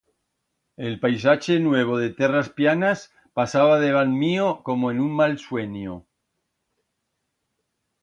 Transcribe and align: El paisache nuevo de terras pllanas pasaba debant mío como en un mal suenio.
El 0.77 0.99
paisache 1.03 1.57
nuevo 1.65 1.99
de 1.99 2.09
terras 2.21 2.49
pllanas 2.57 3.05
pasaba 3.37 3.77
debant 3.85 4.19
mío 4.25 4.51
como 4.71 4.89
en 4.95 4.99
un 5.07 5.15
mal 5.23 5.37
suenio. 5.47 6.03